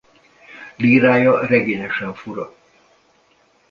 [0.75, 2.55] Lírája regényesen fura.